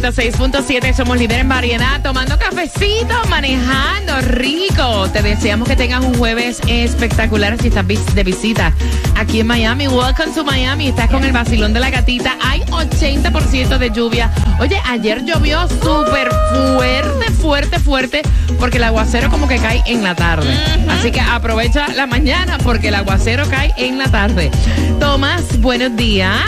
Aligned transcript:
106.7 0.00 0.94
somos 0.94 1.18
líder 1.18 1.40
en 1.40 1.48
variedad, 1.48 2.00
tomando 2.00 2.38
cafecito, 2.38 3.14
manejando 3.28 4.20
rico. 4.20 5.08
Te 5.12 5.22
deseamos 5.22 5.66
que 5.66 5.74
tengas 5.74 6.04
un 6.04 6.14
jueves 6.14 6.60
espectacular 6.68 7.60
si 7.60 7.66
estás 7.66 7.84
de 8.14 8.22
visita 8.22 8.72
aquí 9.16 9.40
en 9.40 9.48
Miami. 9.48 9.88
Welcome 9.88 10.32
to 10.34 10.44
Miami. 10.44 10.88
Estás 10.88 11.10
con 11.10 11.24
el 11.24 11.32
vacilón 11.32 11.72
de 11.72 11.80
la 11.80 11.90
gatita. 11.90 12.36
Hay 12.40 12.60
80% 12.60 13.76
de 13.76 13.90
lluvia. 13.90 14.30
Oye, 14.60 14.80
ayer 14.86 15.24
llovió 15.24 15.66
súper 15.66 16.30
fuerte, 16.52 17.32
fuerte, 17.32 17.78
fuerte, 17.80 18.22
porque 18.60 18.76
el 18.76 18.84
aguacero 18.84 19.30
como 19.30 19.48
que 19.48 19.58
cae 19.58 19.82
en 19.86 20.04
la 20.04 20.14
tarde. 20.14 20.56
Así 20.88 21.10
que 21.10 21.20
aprovecha 21.20 21.88
la 21.88 22.06
mañana 22.06 22.56
porque 22.58 22.88
el 22.88 22.94
aguacero 22.94 23.48
cae 23.50 23.74
en 23.76 23.98
la 23.98 24.08
tarde. 24.08 24.52
Tomás, 25.00 25.60
buenos 25.60 25.96
días. 25.96 26.38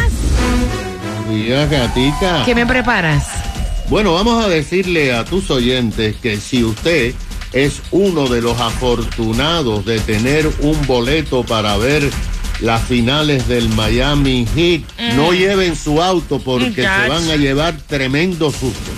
Mira, 1.29 1.67
gatita. 1.67 2.45
¿Qué 2.45 2.55
me 2.55 2.65
preparas? 2.65 3.40
Bueno, 3.91 4.15
vamos 4.15 4.45
a 4.45 4.49
decirle 4.49 5.13
a 5.13 5.25
tus 5.25 5.51
oyentes 5.51 6.15
que 6.23 6.37
si 6.37 6.63
usted 6.63 7.13
es 7.53 7.83
uno 7.91 8.29
de 8.29 8.41
los 8.41 8.61
afortunados 8.61 9.85
de 9.85 9.99
tener 9.99 10.49
un 10.61 10.87
boleto 10.87 11.43
para 11.43 11.77
ver 11.77 12.09
las 12.61 12.85
finales 12.85 13.49
del 13.49 13.69
Miami 13.71 14.47
Heat, 14.55 14.83
no 15.17 15.33
lleven 15.33 15.75
su 15.75 16.01
auto 16.01 16.39
porque 16.39 16.83
se 16.83 17.09
van 17.09 17.29
a 17.31 17.35
llevar 17.35 17.79
tremendo 17.89 18.53
susto. 18.53 18.93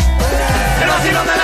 El 0.83 0.89
vacilón 0.89 1.27
de 1.27 1.37
la 1.37 1.44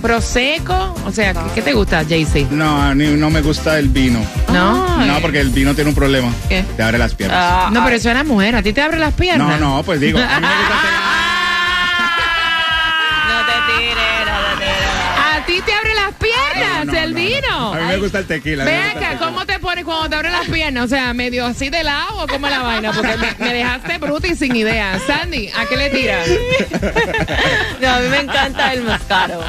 Prosecco. 0.00 0.94
O 1.06 1.12
sea, 1.12 1.32
¿qué, 1.32 1.40
qué 1.56 1.62
te 1.62 1.72
gusta, 1.74 2.04
Jaycee? 2.08 2.46
No, 2.50 2.94
ni- 2.94 3.06
no 3.14 3.30
me 3.30 3.40
gusta 3.40 3.78
el 3.78 3.88
vino. 3.88 4.18
¿No? 4.52 4.86
Ay. 4.98 5.08
No, 5.08 5.20
porque 5.20 5.40
el 5.40 5.50
vino 5.50 5.74
tiene 5.74 5.90
un 5.90 5.94
problema. 5.94 6.32
¿Qué? 6.48 6.64
Te 6.76 6.82
abre 6.82 6.98
las 6.98 7.14
piernas. 7.14 7.38
Ah, 7.40 7.70
No, 7.72 7.84
pero 7.84 7.96
eso 7.96 8.08
es 8.08 8.14
la 8.14 8.24
mujer. 8.24 8.56
¿A 8.56 8.62
ti 8.62 8.72
te 8.72 8.82
abre 8.82 8.98
las 8.98 9.14
piernas? 9.14 9.60
no, 9.60 9.76
no, 9.76 9.82
pues 9.84 10.00
digo, 10.00 10.18
a 10.18 10.22
mí 10.40 10.46
me 10.46 10.56
gusta 10.58 10.74
No 11.16 11.21
ti 15.52 15.60
te 15.62 15.72
abre 15.74 15.94
las 15.94 16.14
piernas 16.14 16.86
No, 16.86 16.92
no, 16.92 16.98
el 16.98 17.10
no, 17.12 17.16
vino. 17.16 17.48
no. 17.50 17.72
A 17.74 17.76
mí 17.80 17.86
me 17.88 17.96
gusta 17.98 18.18
el 18.20 18.26
tequila. 18.26 18.64
Ve 18.64 18.76
acá. 18.82 19.18
¿cómo 19.18 19.44
te 19.46 19.58
pones 19.58 19.84
cuando 19.84 20.08
te 20.08 20.16
abre 20.16 20.30
las 20.30 20.46
piernas? 20.48 20.84
O 20.84 20.88
sea, 20.88 21.12
medio 21.14 21.44
así 21.46 21.68
de 21.70 21.84
lado 21.84 22.22
o 22.22 22.26
cómo 22.26 22.46
es 22.46 22.52
la 22.52 22.62
vaina, 22.62 22.92
porque 22.92 23.16
me, 23.16 23.34
me 23.38 23.52
dejaste 23.54 23.98
bruta 23.98 24.26
y 24.28 24.34
sin 24.36 24.56
idea. 24.56 24.98
Sandy, 25.06 25.48
¿a 25.56 25.66
qué 25.66 25.76
le 25.76 25.90
tiras? 25.90 26.28
No, 27.80 27.88
a 27.90 27.98
mí 28.00 28.08
me 28.08 28.18
encanta 28.20 28.72
el 28.72 28.82
moscaro. 28.82 29.40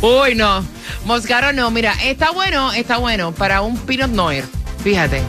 Uy, 0.00 0.34
no. 0.34 0.64
Moscaro 1.04 1.52
no, 1.52 1.70
mira, 1.70 1.94
está 2.04 2.30
bueno, 2.30 2.72
está 2.72 2.98
bueno 2.98 3.32
para 3.32 3.62
un 3.62 3.76
Pinot 3.78 4.10
Noir. 4.10 4.44
Fíjate, 4.84 5.22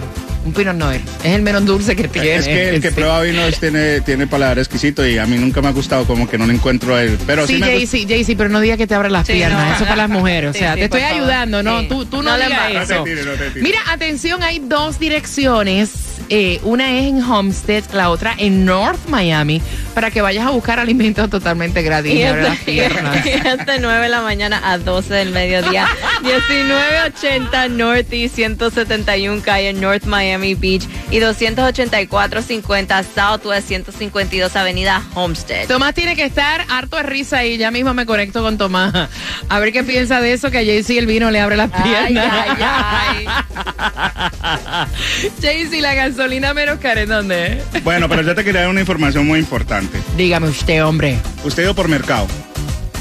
un 0.45 0.53
Pinot 0.53 0.75
Noir. 0.75 1.01
Es 1.23 1.33
el 1.35 1.41
menos 1.41 1.65
dulce 1.65 1.95
que 1.95 2.07
tiene. 2.07 2.35
Es 2.35 2.45
que 2.45 2.69
el 2.69 2.81
que 2.81 2.89
Sí. 2.89 2.95
prueba 2.95 3.21
vinos 3.21 3.59
tiene, 3.59 4.01
tiene 4.01 4.27
paladar 4.27 4.59
exquisito 4.59 5.07
y 5.07 5.17
a 5.17 5.25
mí 5.25 5.37
nunca 5.37 5.61
me 5.61 5.69
ha 5.69 5.71
gustado 5.71 6.05
como 6.05 6.27
que 6.27 6.37
no 6.37 6.45
le 6.45 6.53
encuentro 6.53 6.97
el... 6.99 7.17
Pero 7.25 7.47
sí, 7.47 7.55
Sí. 7.55 7.61
Jaycee, 7.61 8.05
Jaycee, 8.07 8.35
pero 8.35 8.49
no 8.49 8.59
digas 8.59 8.77
que 8.77 8.87
te 8.87 8.95
abra 8.95 9.09
las 9.09 9.25
Sí, 9.27 9.33
piernas. 9.33 9.69
no. 9.69 9.75
Eso 9.75 9.83
para 9.85 9.95
las 9.95 10.09
mujeres. 10.09 10.49
O 10.49 10.53
sea, 10.53 10.73
sí, 10.73 10.79
te 10.79 10.85
estoy 10.85 11.01
favor. 11.01 11.15
ayudando, 11.17 11.63
¿no? 11.63 11.79
Sí. 11.81 11.87
Tú, 11.87 12.05
tú 12.05 12.17
no, 12.23 12.31
No 12.31 12.37
le 12.37 12.45
digas 12.47 12.67
embarres. 12.69 12.89
eso. 12.89 12.99
No 12.99 13.03
te 13.03 13.09
tires, 13.11 13.25
no 13.25 13.31
te. 13.53 13.61
Mira, 13.61 13.79
atención, 13.89 14.43
hay 14.43 14.59
dos 14.59 14.99
direcciones. 14.99 15.91
Eh, 16.29 16.59
una 16.63 16.97
es 16.97 17.05
en 17.09 17.21
Homestead, 17.21 17.83
la 17.93 18.09
otra 18.09 18.33
en 18.37 18.65
North 18.65 19.07
Miami, 19.09 19.61
para 19.93 20.11
que 20.11 20.21
vayas 20.21 20.45
a 20.45 20.49
buscar 20.49 20.79
alimentos 20.79 21.29
totalmente 21.29 21.81
gratis. 21.81 22.13
Y 22.13 22.21
este, 22.21 22.51
piernas. 22.65 23.15
y 23.25 23.29
este 23.29 23.79
9 23.79 24.03
de 24.03 24.09
la 24.09 24.21
mañana 24.21 24.61
a 24.63 24.77
12 24.77 25.13
del 25.13 25.31
mediodía. 25.31 25.87
1980 26.21 27.67
North 27.69 28.11
y 28.13 28.29
171 28.29 29.41
calle 29.43 29.73
North 29.73 30.05
Miami 30.05 30.55
Beach 30.55 30.83
y 31.11 31.19
28450 31.19 33.03
Southwest 33.03 33.67
152 33.67 34.55
Avenida 34.55 35.01
Homestead. 35.13 35.67
Tomás 35.67 35.93
tiene 35.93 36.15
que 36.15 36.25
estar 36.25 36.65
harto 36.69 36.97
de 36.97 37.03
risa 37.03 37.45
y 37.45 37.57
ya 37.57 37.71
mismo 37.71 37.93
me 37.93 38.05
conecto 38.05 38.41
con 38.41 38.57
Tomás. 38.57 39.09
A 39.49 39.59
ver 39.59 39.71
qué 39.71 39.83
piensa 39.83 40.21
de 40.21 40.33
eso, 40.33 40.51
que 40.51 40.59
a 40.59 40.61
Jaycee 40.61 40.97
el 40.97 41.07
vino 41.07 41.31
le 41.31 41.39
abre 41.39 41.57
las 41.57 41.69
Ay, 41.73 41.83
piernas. 41.83 42.33
ay, 42.59 43.25
Jaycee, 45.41 45.81
la 45.81 45.93
gasolina 45.93 46.53
menos 46.53 46.79
cara, 46.79 47.01
¿en 47.01 47.09
dónde? 47.09 47.61
Bueno, 47.83 48.09
pero 48.09 48.21
yo 48.21 48.35
te 48.35 48.43
quería 48.43 48.61
dar 48.61 48.69
una 48.69 48.81
información 48.81 49.25
muy 49.27 49.39
importante. 49.39 49.82
Dígame 50.17 50.47
usted, 50.47 50.83
hombre. 50.85 51.19
Usted 51.43 51.63
ido 51.63 51.73
por 51.75 51.87
mercado, 51.87 52.27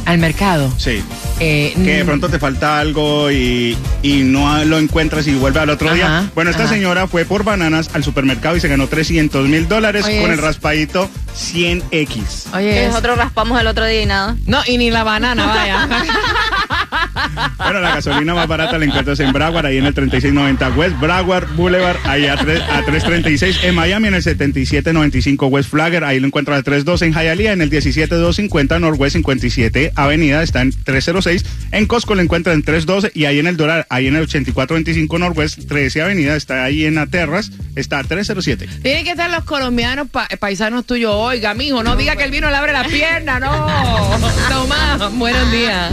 Al 0.07 0.19
mercado. 0.19 0.73
sí. 0.79 1.03
Eh, 1.41 1.73
Que 1.75 1.97
de 1.97 2.05
mm, 2.05 2.07
pronto 2.07 2.29
te 2.29 2.39
falta 2.39 2.79
algo 2.79 3.29
y, 3.33 3.77
y 4.03 4.23
no 4.23 4.65
lo 4.65 4.79
encuentras 4.79 5.27
y 5.27 5.35
vuelve 5.35 5.59
al 5.59 5.71
otro 5.71 5.89
Ajá, 5.89 5.95
día. 5.97 6.31
Bueno, 6.37 6.51
esta 6.53 6.65
ajá. 6.65 6.73
señora 6.75 7.09
fue 7.09 7.25
por 7.25 7.43
bananas 7.43 7.91
al 7.95 8.05
supermercado 8.05 8.57
y 8.57 8.61
se 8.61 8.69
ganó 8.69 8.87
300 8.87 9.49
mil 9.49 9.67
dólares 9.67 10.05
con 10.05 10.31
el 10.31 10.39
raspadito 10.39 11.11
100X. 11.37 12.55
Oye, 12.55 12.83
es- 12.85 12.89
Nosotros 12.91 13.17
raspamos 13.19 13.61
el 13.61 13.67
otro 13.67 13.87
día 13.87 14.03
y 14.03 14.07
nada. 14.07 14.37
no, 14.47 14.61
y 14.67 14.79
ni 14.79 14.91
la 14.93 15.03
banana, 15.03 15.47
vaya. 15.47 15.89
Bueno, 17.57 17.81
la 17.81 17.95
gasolina 17.95 18.35
más 18.35 18.47
barata 18.49 18.79
la 18.79 18.85
encuentras 18.85 19.19
en 19.21 19.33
Broward, 19.33 19.67
ahí 19.67 19.79
en 19.79 19.87
el 19.87 19.95
3690 19.95 20.71
West 20.79 20.99
Broward 21.01 21.49
Boulevard, 21.57 21.97
ahí 22.05 22.27
a, 22.27 22.37
tres- 22.37 22.61
a 22.63 22.83
336. 22.85 23.61
En 23.65 23.75
Miami, 23.75 24.09
en 24.09 24.15
el 24.15 24.23
7795 24.23 25.47
West 25.47 25.71
Flagger, 25.71 26.05
ahí 26.05 26.21
lo 26.21 26.27
encuentras 26.27 26.59
a 26.59 26.63
32. 26.63 27.03
En 27.03 27.13
Hialeah, 27.15 27.53
en 27.53 27.63
el 27.63 27.71
17250 27.71 28.79
Northwest 28.79 29.15
57 29.15 29.93
Avenida, 29.97 30.43
está 30.43 30.63
en 30.63 30.73
306. 30.85 31.45
En 31.73 31.87
Costco 31.87 32.15
lo 32.15 32.23
encuentras 32.23 32.55
en 32.55 32.63
312 32.63 33.13
y 33.15 33.25
ahí 33.25 33.39
en 33.39 33.47
el 33.47 33.57
Doral, 33.57 33.87
ahí 33.89 34.07
en 34.09 34.17
el 34.17 34.23
8425 34.23 35.19
Northwest 35.19 35.67
13 35.69 36.03
Avenida, 36.03 36.37
está 36.37 36.65
ahí 36.65 36.85
en 36.85 36.99
Aterras, 36.99 37.51
está 37.77 37.99
a 38.01 38.05
307. 38.05 38.69
Tienen 38.83 39.05
que 39.05 39.11
estar 39.13 39.31
los 39.31 39.45
colombianos 39.45 40.09
pa- 40.11 40.29
paisanos 40.39 40.85
tuyos. 40.87 41.13
Oiga, 41.15 41.55
mijo, 41.55 41.83
no 41.83 41.97
diga 41.97 42.17
que 42.17 42.25
el 42.25 42.31
vino 42.31 42.51
le 42.51 42.57
abre 42.57 42.73
la 42.73 42.85
pierna, 42.85 43.39
no. 43.41 43.51
Tomás, 44.49 45.13
buenos 45.15 45.51
días. 45.53 45.93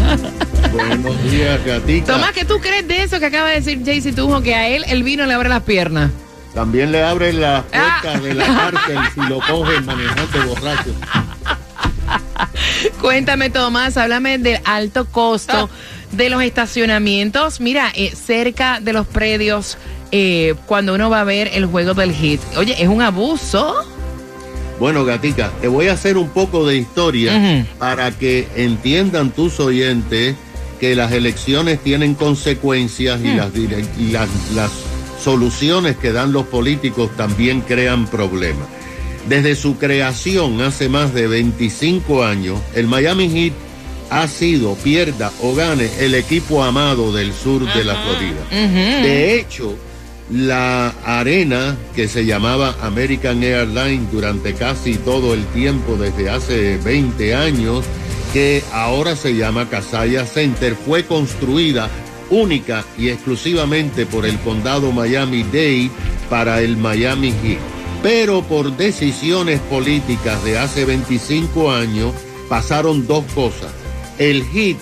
Buenos 0.71 1.23
días, 1.23 1.28
Tomás, 2.05 2.31
¿qué 2.33 2.45
tú 2.45 2.59
crees 2.59 2.87
de 2.87 3.03
eso 3.03 3.19
que 3.19 3.25
acaba 3.27 3.49
de 3.49 3.55
decir 3.55 3.81
Jaycee 3.85 4.13
Tujo, 4.13 4.41
que 4.41 4.55
a 4.55 4.67
él 4.67 4.83
el 4.87 5.03
vino 5.03 5.25
le 5.25 5.33
abre 5.33 5.49
las 5.49 5.63
piernas? 5.63 6.11
También 6.53 6.91
le 6.91 7.03
abren 7.03 7.39
las 7.39 7.63
Ah. 7.71 7.99
puertas 8.01 8.23
de 8.23 8.33
la 8.33 8.45
cárcel 8.45 8.97
si 9.13 9.21
lo 9.29 9.39
cogen 9.39 9.85
manejando 9.85 10.47
borracho. 10.47 10.91
Cuéntame, 13.01 13.49
Tomás, 13.49 13.97
háblame 13.97 14.37
del 14.39 14.59
alto 14.65 15.05
costo 15.05 15.69
de 16.11 16.29
los 16.29 16.41
estacionamientos. 16.41 17.59
Mira, 17.61 17.91
eh, 17.95 18.13
cerca 18.15 18.79
de 18.79 18.93
los 18.93 19.05
predios, 19.05 19.77
eh, 20.11 20.55
cuando 20.65 20.95
uno 20.95 21.09
va 21.09 21.21
a 21.21 21.25
ver 21.25 21.51
el 21.53 21.65
juego 21.67 21.93
del 21.93 22.11
hit. 22.13 22.41
Oye, 22.57 22.75
es 22.81 22.87
un 22.87 23.01
abuso. 23.01 23.75
Bueno, 24.79 25.05
Gatica, 25.05 25.51
te 25.61 25.67
voy 25.67 25.87
a 25.89 25.93
hacer 25.93 26.17
un 26.17 26.29
poco 26.29 26.65
de 26.65 26.77
historia 26.77 27.65
para 27.77 28.11
que 28.11 28.47
entiendan 28.55 29.29
tus 29.29 29.59
oyentes 29.59 30.35
que 30.79 30.95
las 30.95 31.11
elecciones 31.11 31.79
tienen 31.79 32.15
consecuencias 32.15 33.19
y, 33.23 33.27
las, 33.35 33.53
dire- 33.53 33.85
y 33.99 34.11
las, 34.11 34.29
las 34.55 34.71
soluciones 35.21 35.97
que 35.97 36.11
dan 36.11 36.31
los 36.31 36.45
políticos 36.45 37.09
también 37.17 37.61
crean 37.61 38.07
problemas. 38.07 38.67
Desde 39.27 39.55
su 39.55 39.77
creación 39.77 40.61
hace 40.61 40.89
más 40.89 41.13
de 41.13 41.27
25 41.27 42.23
años, 42.23 42.59
el 42.73 42.87
Miami 42.87 43.29
Heat 43.29 43.53
ha 44.09 44.27
sido, 44.27 44.73
pierda 44.75 45.31
o 45.43 45.53
gane, 45.53 45.89
el 45.99 46.15
equipo 46.15 46.63
amado 46.63 47.13
del 47.13 47.31
sur 47.33 47.61
de 47.73 47.83
la 47.83 47.95
Florida. 47.95 48.41
De 49.03 49.35
hecho, 49.39 49.75
la 50.31 50.89
arena 51.05 51.75
que 51.95 52.07
se 52.07 52.25
llamaba 52.25 52.75
American 52.81 53.43
Airlines 53.43 54.11
durante 54.11 54.53
casi 54.53 54.95
todo 54.95 55.33
el 55.33 55.43
tiempo, 55.47 55.95
desde 55.95 56.29
hace 56.29 56.77
20 56.77 57.35
años, 57.35 57.83
que 58.33 58.63
ahora 58.71 59.15
se 59.15 59.35
llama 59.35 59.69
Casaya 59.69 60.25
Center, 60.25 60.75
fue 60.75 61.05
construida 61.05 61.89
única 62.29 62.85
y 62.97 63.09
exclusivamente 63.09 64.05
por 64.05 64.25
el 64.25 64.37
condado 64.39 64.91
Miami-Dade 64.91 65.89
para 66.29 66.61
el 66.61 66.77
Miami 66.77 67.31
Heat. 67.31 67.59
Pero 68.03 68.43
por 68.43 68.77
decisiones 68.77 69.59
políticas 69.61 70.43
de 70.43 70.57
hace 70.57 70.85
25 70.85 71.71
años 71.71 72.13
pasaron 72.47 73.07
dos 73.07 73.25
cosas. 73.33 73.71
El 74.17 74.43
Heat 74.45 74.77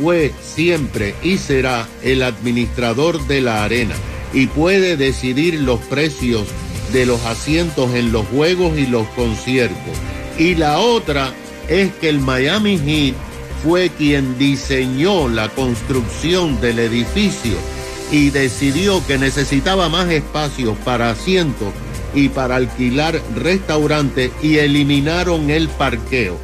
fue 0.00 0.32
siempre 0.42 1.14
y 1.22 1.38
será 1.38 1.86
el 2.02 2.22
administrador 2.22 3.26
de 3.26 3.40
la 3.40 3.64
arena 3.64 3.94
y 4.32 4.46
puede 4.46 4.96
decidir 4.96 5.60
los 5.60 5.80
precios 5.80 6.46
de 6.92 7.06
los 7.06 7.24
asientos 7.26 7.94
en 7.94 8.12
los 8.12 8.26
juegos 8.26 8.78
y 8.78 8.86
los 8.86 9.06
conciertos. 9.08 9.96
Y 10.38 10.56
la 10.56 10.78
otra 10.78 11.32
es 11.68 11.92
que 11.94 12.08
el 12.08 12.20
Miami 12.20 12.78
Heat 12.78 13.14
fue 13.62 13.90
quien 13.90 14.38
diseñó 14.38 15.28
la 15.28 15.48
construcción 15.48 16.60
del 16.60 16.78
edificio 16.78 17.56
y 18.12 18.30
decidió 18.30 19.04
que 19.06 19.18
necesitaba 19.18 19.88
más 19.88 20.10
espacios 20.10 20.76
para 20.84 21.10
asientos 21.10 21.72
y 22.14 22.28
para 22.28 22.56
alquilar 22.56 23.20
restaurantes 23.34 24.30
y 24.42 24.58
eliminaron 24.58 25.50
el 25.50 25.68
parqueo. 25.68 26.36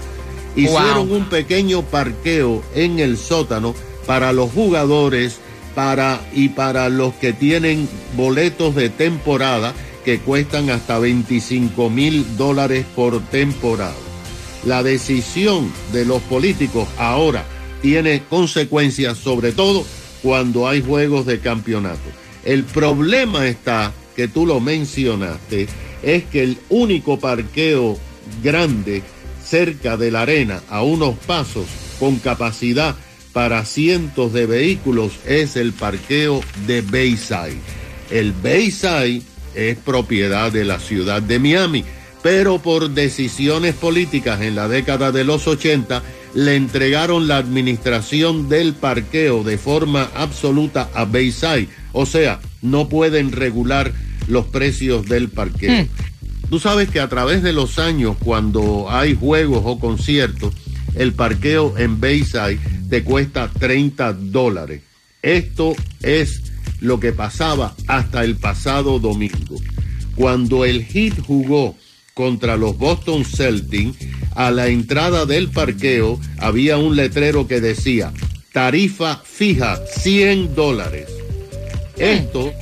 Hicieron 0.56 1.08
Wow. 1.08 1.16
un 1.18 1.24
pequeño 1.26 1.82
parqueo 1.82 2.62
en 2.74 2.98
el 2.98 3.16
sótano 3.18 3.74
para 4.06 4.32
los 4.32 4.50
jugadores 4.50 5.38
para, 5.74 6.20
y 6.32 6.48
para 6.48 6.88
los 6.88 7.14
que 7.14 7.32
tienen 7.32 7.88
boletos 8.16 8.74
de 8.74 8.88
temporada 8.88 9.72
que 10.04 10.18
cuestan 10.18 10.70
hasta 10.70 10.98
25 10.98 11.90
mil 11.90 12.36
dólares 12.36 12.84
por 12.96 13.20
temporada. 13.20 13.94
La 14.64 14.82
decisión 14.82 15.72
de 15.92 16.04
los 16.04 16.20
políticos 16.22 16.88
ahora 16.98 17.44
tiene 17.82 18.22
consecuencias, 18.28 19.18
sobre 19.18 19.52
todo 19.52 19.84
cuando 20.22 20.68
hay 20.68 20.82
juegos 20.82 21.26
de 21.26 21.40
campeonato. 21.40 21.98
El 22.44 22.64
problema 22.64 23.46
está, 23.46 23.92
que 24.16 24.28
tú 24.28 24.46
lo 24.46 24.60
mencionaste, 24.60 25.66
es 26.02 26.24
que 26.24 26.42
el 26.42 26.58
único 26.68 27.18
parqueo 27.18 27.98
grande 28.42 29.02
cerca 29.42 29.96
de 29.96 30.10
la 30.10 30.22
arena, 30.22 30.62
a 30.68 30.82
unos 30.82 31.16
pasos, 31.26 31.66
con 31.98 32.16
capacidad 32.16 32.94
para 33.32 33.64
cientos 33.64 34.32
de 34.32 34.46
vehículos, 34.46 35.12
es 35.26 35.56
el 35.56 35.72
parqueo 35.72 36.40
de 36.66 36.82
Bayside. 36.82 37.60
El 38.10 38.32
Bayside 38.32 39.22
es 39.54 39.76
propiedad 39.78 40.52
de 40.52 40.64
la 40.64 40.78
ciudad 40.78 41.22
de 41.22 41.38
Miami, 41.38 41.84
pero 42.22 42.58
por 42.58 42.90
decisiones 42.90 43.74
políticas 43.74 44.40
en 44.42 44.54
la 44.54 44.68
década 44.68 45.12
de 45.12 45.24
los 45.24 45.46
80 45.46 46.02
le 46.34 46.56
entregaron 46.56 47.28
la 47.28 47.38
administración 47.38 48.48
del 48.48 48.74
parqueo 48.74 49.42
de 49.42 49.58
forma 49.58 50.10
absoluta 50.14 50.88
a 50.94 51.04
Bayside. 51.04 51.68
O 51.92 52.06
sea, 52.06 52.40
no 52.62 52.88
pueden 52.88 53.32
regular 53.32 53.92
los 54.28 54.46
precios 54.46 55.06
del 55.06 55.28
parqueo. 55.28 55.86
Tú 56.48 56.58
sabes 56.58 56.88
que 56.90 57.00
a 57.00 57.08
través 57.08 57.42
de 57.42 57.52
los 57.52 57.78
años, 57.78 58.16
cuando 58.22 58.90
hay 58.90 59.14
juegos 59.14 59.62
o 59.64 59.78
conciertos, 59.78 60.54
el 60.94 61.12
parqueo 61.12 61.78
en 61.78 62.00
Bayside 62.00 62.58
te 62.88 63.02
cuesta 63.02 63.48
30 63.48 64.12
dólares. 64.14 64.82
Esto 65.22 65.74
es 66.02 66.42
lo 66.80 66.98
que 66.98 67.12
pasaba 67.12 67.74
hasta 67.86 68.24
el 68.24 68.36
pasado 68.36 68.98
domingo. 68.98 69.56
Cuando 70.16 70.64
el 70.64 70.84
Heat 70.84 71.20
jugó 71.24 71.76
contra 72.14 72.56
los 72.56 72.76
Boston 72.76 73.24
Celtics, 73.24 73.96
a 74.34 74.50
la 74.50 74.68
entrada 74.68 75.26
del 75.26 75.48
parqueo 75.50 76.18
había 76.38 76.76
un 76.78 76.96
letrero 76.96 77.46
que 77.46 77.60
decía 77.60 78.12
tarifa 78.52 79.22
fija 79.24 79.80
100 79.86 80.54
dólares. 80.54 81.08
Esto 81.96 82.52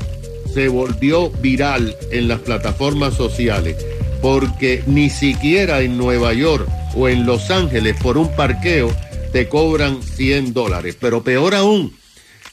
se 0.52 0.69
volvió 0.69 1.31
viral 1.31 1.97
en 2.11 2.28
las 2.28 2.40
plataformas 2.40 3.14
sociales 3.14 3.76
porque 4.21 4.83
ni 4.87 5.11
siquiera 5.11 5.83
en 5.83 5.97
Nueva 5.97 6.33
York 6.33 6.69
o 6.95 7.09
en 7.09 7.26
Los 7.26 7.50
Ángeles 7.50 7.97
por 8.02 8.19
un 8.19 8.35
parqueo 8.35 8.90
te 9.33 9.49
cobran 9.49 10.02
100 10.02 10.52
dólares. 10.52 10.97
Pero 11.00 11.23
peor 11.23 11.55
aún, 11.55 11.95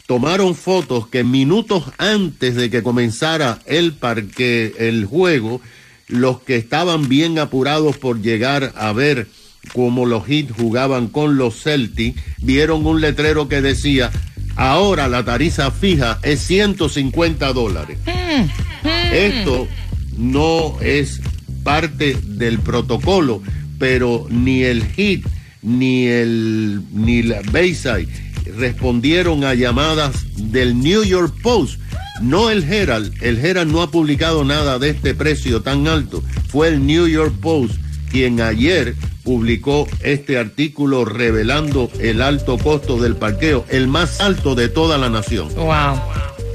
tomaron 0.06 0.56
fotos 0.56 1.08
que 1.08 1.24
minutos 1.24 1.86
antes 1.98 2.56
de 2.56 2.70
que 2.70 2.84
comenzara 2.84 3.60
el 3.66 3.94
parque, 3.94 4.74
el 4.78 5.06
juego, 5.06 5.62
los 6.08 6.42
que 6.42 6.56
estaban 6.56 7.10
bien 7.10 7.40
apurados 7.40 7.98
por 7.98 8.22
llegar 8.22 8.74
a 8.76 8.94
ver 8.94 9.28
cómo 9.74 10.06
los 10.06 10.26
Heat 10.26 10.52
jugaban 10.52 11.08
con 11.08 11.38
los 11.38 11.62
Celtics, 11.62 12.22
vieron 12.38 12.86
un 12.86 13.02
letrero 13.02 13.48
que 13.48 13.62
decía, 13.62 14.12
ahora 14.56 15.08
la 15.08 15.26
tarifa 15.26 15.72
fija 15.72 16.20
es 16.24 16.42
150 16.42 17.54
dólares. 17.54 17.98
Esto 19.12 19.68
no 20.18 20.78
es 20.82 21.22
parte 21.64 22.18
del 22.22 22.60
protocolo, 22.60 23.42
pero 23.80 24.28
ni 24.30 24.64
el 24.64 24.84
Heat 24.84 25.22
ni 25.66 26.08
el 26.08 26.82
ni 26.94 27.24
la 27.24 27.42
Bayside 27.52 28.08
respondieron 28.58 29.44
a 29.44 29.54
llamadas 29.54 30.16
del 30.36 30.80
New 30.80 31.04
York 31.04 31.34
Post, 31.42 31.80
no 32.22 32.50
el 32.50 32.64
Herald. 32.64 33.14
El 33.22 33.44
Herald 33.44 33.72
no 33.72 33.82
ha 33.82 33.92
publicado 33.92 34.46
nada 34.46 34.80
de 34.80 34.90
este 34.90 35.14
precio 35.14 35.62
tan 35.62 35.88
alto. 35.88 36.24
Fue 36.48 36.70
el 36.70 36.86
New 36.86 37.08
York 37.08 37.34
Post 37.42 37.76
quien 38.12 38.40
ayer 38.40 38.96
publicó 39.24 39.88
este 40.02 40.38
artículo 40.38 41.04
revelando 41.04 41.90
el 42.00 42.22
alto 42.22 42.58
costo 42.58 42.98
del 42.98 43.16
parqueo, 43.16 43.66
el 43.70 43.88
más 43.88 44.22
alto 44.22 44.56
de 44.56 44.70
toda 44.70 44.98
la 44.98 45.10
nación. 45.10 45.50
Wow. 45.56 46.00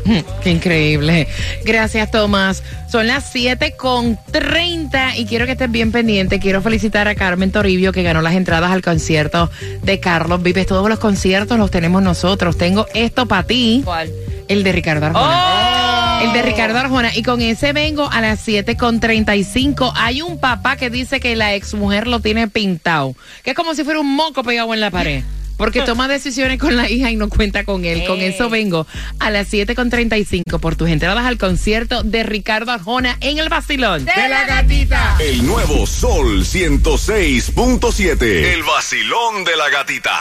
Qué 0.43 0.51
increíble. 0.51 1.29
Gracias, 1.65 2.11
Tomás. 2.11 2.63
Son 2.91 3.07
las 3.07 3.31
7 3.31 3.77
con 3.77 4.19
30 4.33 5.17
y 5.17 5.27
quiero 5.27 5.47
que 5.47 5.53
estés 5.53 5.71
bien 5.71 5.93
pendiente. 5.93 6.41
Quiero 6.41 6.63
felicitar 6.63 7.07
a 7.09 7.15
Carmen 7.15 7.53
Toribio 7.53 7.93
que 7.93 8.03
ganó 8.03 8.21
las 8.21 8.35
entradas 8.35 8.73
al 8.73 8.83
concierto 8.83 9.51
de 9.83 10.01
Carlos 10.01 10.43
Vives. 10.43 10.67
Todos 10.67 10.89
los 10.89 10.99
conciertos 10.99 11.59
los 11.59 11.71
tenemos 11.71 12.03
nosotros. 12.03 12.57
Tengo 12.59 12.87
esto 12.95 13.27
para 13.27 13.45
ti. 13.45 13.83
¿Cuál? 13.85 14.11
El 14.49 14.65
de 14.65 14.73
Ricardo 14.73 15.07
Arjona. 15.07 16.21
El 16.25 16.33
de 16.33 16.43
Ricardo 16.43 16.79
Arjona. 16.79 17.15
Y 17.15 17.23
con 17.23 17.41
ese 17.41 17.73
vengo 17.73 18.11
a 18.11 18.21
las 18.21 18.41
7 18.41 18.77
con 18.77 18.99
35. 18.99 19.93
Hay 19.95 20.23
un 20.23 20.39
papá 20.39 20.77
que 20.77 20.91
dice 20.91 21.21
que 21.21 21.37
la 21.37 21.55
exmujer 21.55 22.09
lo 22.09 22.21
tiene 22.21 22.49
pintado. 22.49 23.15
Que 23.45 23.51
es 23.51 23.57
como 23.57 23.75
si 23.75 23.85
fuera 23.85 24.01
un 24.01 24.15
moco 24.17 24.43
pegado 24.43 24.75
en 24.75 24.81
la 24.81 24.91
pared. 24.91 25.23
Porque 25.61 25.83
toma 25.87 26.09
decisiones 26.09 26.59
con 26.59 26.75
la 26.75 26.89
hija 26.89 27.11
y 27.11 27.17
no 27.17 27.29
cuenta 27.29 27.65
con 27.65 27.85
él. 27.85 28.05
Con 28.07 28.19
eso 28.21 28.49
vengo 28.49 28.87
a 29.19 29.31
las 29.31 29.47
7 29.49 29.75
con 29.75 29.91
35 29.91 30.59
por 30.59 30.75
tus 30.75 30.89
entradas 30.89 31.27
al 31.27 31.37
concierto 31.37 32.03
de 32.03 32.23
Ricardo 32.23 32.73
Arjona 32.73 33.19
en 33.21 33.37
el 33.37 33.51
Basilón. 33.51 34.07
De 34.07 34.29
la 34.31 34.47
gatita. 34.47 35.19
El 35.21 35.47
nuevo 35.47 35.87
Sol 35.87 36.45
106.7. 36.45 38.23
El 38.23 38.63
vacilón 38.63 39.45
de 39.45 39.57
la 39.57 39.69
gatita. 39.69 40.19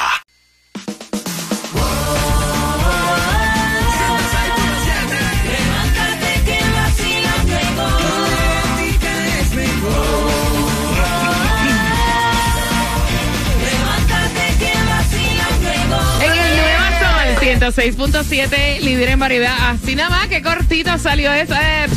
106.7, 17.73 18.79
líder 18.81 19.09
en 19.09 19.19
variedad. 19.19 19.55
Así 19.71 19.95
nada 19.95 20.09
más, 20.09 20.27
qué 20.27 20.41
cortito 20.41 20.97
salió 20.97 21.31
eso. 21.33 21.53
eh. 21.55 21.87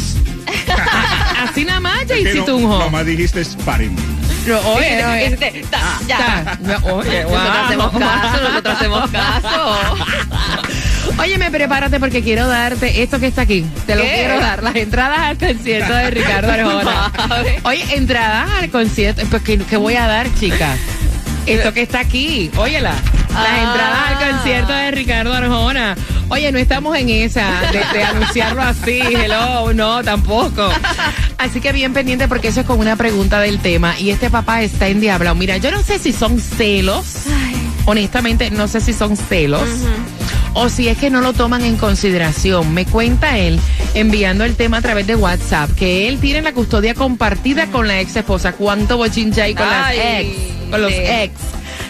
Así 1.49 1.65
nada 1.65 1.81
más, 1.81 2.05
Jaycee 2.09 2.35
no, 2.41 2.45
Tunjo. 2.45 2.79
nomás 2.79 3.07
dijiste 3.07 3.45
sparring. 3.45 3.97
No, 4.47 4.59
Oye, 4.73 5.05
oye. 5.07 5.27
Este, 5.27 5.65
ta, 5.71 6.01
ya. 6.07 6.19
Ta- 6.45 6.59
no, 6.61 6.95
oye, 6.97 7.23
Nosotros 7.23 7.57
hacemos 7.65 7.93
caso, 7.93 8.43
nosotros 8.43 8.77
hacemos 8.77 9.11
caso. 9.11 9.97
Óyeme, 11.19 11.51
prepárate 11.51 12.01
porque 12.01 12.23
quiero 12.23 12.49
darte 12.49 13.03
esto 13.03 13.21
que 13.21 13.27
está 13.29 13.43
aquí. 13.43 13.65
Te 13.87 13.95
lo 13.95 14.03
¿Qué? 14.03 14.13
quiero 14.15 14.41
dar. 14.41 14.63
Las 14.63 14.75
entradas 14.77 15.19
al 15.21 15.39
concierto 15.39 15.93
de 15.95 16.11
Ricardo 16.11 16.51
Arjona. 16.53 17.13
Oye, 17.65 17.85
entradas 17.97 18.51
al 18.61 18.71
concierto. 18.71 19.23
Pues, 19.31 19.43
¿qué, 19.43 19.59
qué 19.59 19.77
voy 19.77 19.95
a 19.95 20.07
dar, 20.07 20.27
chica? 20.35 20.75
Esto 21.47 21.73
que 21.73 21.83
está 21.83 22.01
aquí. 22.01 22.51
Óyela. 22.57 22.95
Las 23.33 23.47
Ah. 23.47 23.63
entradas 23.63 23.99
al 24.09 24.31
concierto 24.35 24.73
de 24.73 24.91
Ricardo 24.91 25.32
Arjona. 25.32 25.32
Oye, 26.29 26.51
no 26.53 26.59
estamos 26.59 26.97
en 26.97 27.09
esa 27.09 27.61
de, 27.73 27.99
de 27.99 28.05
anunciarlo 28.05 28.63
así. 28.63 29.01
Hello, 29.01 29.73
no, 29.73 30.03
tampoco. 30.03 30.71
Así 31.39 31.61
que 31.61 31.73
bien 31.73 31.93
pendiente 31.93 32.29
porque 32.29 32.49
eso 32.49 32.61
es 32.61 32.67
con 32.67 32.79
una 32.79 32.97
pregunta 32.97 33.41
del 33.41 33.59
tema. 33.59 33.99
Y 33.99 34.11
este 34.11 34.31
papá 34.31 34.63
está 34.63 34.89
en 34.89 35.01
diablo. 35.01 35.35
Mira, 35.35 35.57
yo 35.57 35.71
no 35.71 35.83
sé 35.83 35.99
si 35.99 36.13
son 36.13 36.41
celos. 36.41 37.25
Honestamente, 37.85 38.51
no 38.51 38.69
sé 38.69 38.81
si 38.81 38.93
son 38.93 39.17
celos. 39.17 39.69
O 40.55 40.69
si 40.69 40.89
es 40.89 40.99
que 40.99 41.11
no 41.11 41.21
lo 41.21 41.33
toman 41.33 41.65
en 41.65 41.77
consideración. 41.77 42.73
Me 42.75 42.85
cuenta 42.85 43.39
él, 43.39 43.59
enviando 43.95 44.45
el 44.45 44.55
tema 44.55 44.79
a 44.79 44.83
través 44.83 45.07
de 45.07 45.17
WhatsApp, 45.17 45.71
que 45.73 46.09
él 46.09 46.19
tiene 46.21 46.43
la 46.43 46.53
custodia 46.53 46.95
compartida 46.95 47.67
con 47.67 47.89
la 47.89 48.01
ex 48.01 48.17
esposa. 48.17 48.53
¿Cuánto 48.53 48.97
bochincha 48.97 49.45
hay 49.45 49.55
con 49.55 49.67
las 49.67 49.95
ex? 49.95 50.37
Con 50.71 50.83
los 50.83 50.93
sí. 50.93 50.99
ex. 51.01 51.33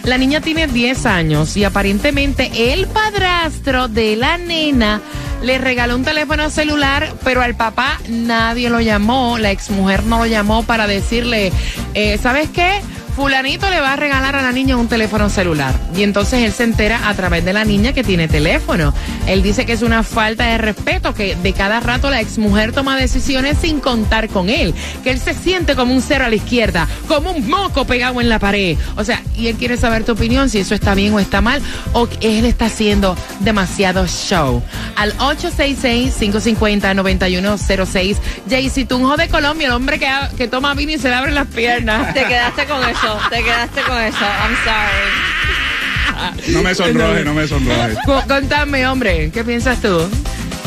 La 0.03 0.17
niña 0.17 0.41
tiene 0.41 0.67
10 0.67 1.05
años 1.05 1.55
y 1.55 1.63
aparentemente 1.63 2.73
el 2.73 2.87
padrastro 2.87 3.87
de 3.87 4.17
la 4.17 4.37
nena 4.37 5.01
le 5.41 5.57
regaló 5.57 5.95
un 5.95 6.03
teléfono 6.03 6.49
celular, 6.49 7.13
pero 7.23 7.41
al 7.41 7.55
papá 7.55 7.99
nadie 8.09 8.69
lo 8.69 8.81
llamó, 8.81 9.37
la 9.37 9.51
exmujer 9.51 10.03
no 10.03 10.19
lo 10.19 10.25
llamó 10.25 10.63
para 10.63 10.87
decirle, 10.87 11.51
eh, 11.93 12.17
¿sabes 12.21 12.49
qué? 12.49 12.81
Fulanito 13.15 13.69
le 13.69 13.79
va 13.79 13.93
a 13.93 13.95
regalar 13.95 14.35
a 14.35 14.41
la 14.41 14.51
niña 14.51 14.75
un 14.75 14.87
teléfono 14.87 15.29
celular. 15.29 15.71
Y 15.95 16.01
entonces 16.01 16.41
él 16.41 16.51
se 16.51 16.63
entera 16.63 17.07
a 17.07 17.13
través 17.13 17.45
de 17.45 17.53
la 17.53 17.63
niña 17.63 17.93
que 17.93 18.03
tiene 18.03 18.27
teléfono. 18.27 18.91
Él 19.27 19.43
dice 19.43 19.67
que 19.67 19.73
es 19.73 19.83
una 19.83 20.01
falta 20.03 20.45
de 20.45 20.57
respeto, 20.57 21.13
que 21.13 21.35
de 21.35 21.53
cada 21.53 21.79
rato 21.79 22.09
la 22.09 22.21
exmujer 22.21 22.71
toma 22.71 22.97
decisiones 22.97 23.59
sin 23.59 23.79
contar 23.79 24.29
con 24.29 24.49
él. 24.49 24.73
Que 25.03 25.11
él 25.11 25.19
se 25.19 25.35
siente 25.35 25.75
como 25.75 25.93
un 25.93 26.01
cero 26.01 26.25
a 26.25 26.29
la 26.29 26.35
izquierda, 26.35 26.87
como 27.07 27.29
un 27.31 27.47
moco 27.47 27.85
pegado 27.85 28.19
en 28.19 28.29
la 28.29 28.39
pared. 28.39 28.77
O 28.95 29.03
sea, 29.03 29.21
y 29.37 29.45
él 29.47 29.57
quiere 29.57 29.77
saber 29.77 30.03
tu 30.03 30.13
opinión, 30.13 30.49
si 30.49 30.57
eso 30.59 30.73
está 30.73 30.95
bien 30.95 31.13
o 31.13 31.19
está 31.19 31.41
mal, 31.41 31.61
o 31.93 32.07
que 32.07 32.39
él 32.39 32.45
está 32.45 32.65
haciendo 32.65 33.15
demasiado 33.41 34.07
show. 34.07 34.63
Al 34.95 35.15
866-550-9106, 35.17 38.17
Jaycee 38.49 38.85
Tunjo 38.85 39.17
de 39.17 39.27
Colombia, 39.29 39.67
el 39.67 39.73
hombre 39.73 39.99
que, 39.99 40.09
que 40.37 40.47
toma 40.47 40.73
vino 40.73 40.93
y 40.93 40.97
se 40.97 41.09
le 41.09 41.15
abren 41.15 41.35
las 41.35 41.47
piernas. 41.47 42.13
Te 42.13 42.23
quedaste 42.25 42.65
con 42.65 42.81
eso, 42.87 43.02
te 43.29 43.43
quedaste 43.43 43.81
con 43.81 43.97
eso. 44.01 44.17
I'm 44.19 44.55
sorry. 44.63 46.53
No 46.53 46.63
me 46.63 46.75
sonroje, 46.75 47.23
no 47.23 47.33
me 47.33 47.47
sonroje. 47.47 47.95
Contame, 48.27 48.85
hombre, 48.87 49.31
¿qué 49.33 49.43
piensas 49.43 49.79
tú? 49.81 50.07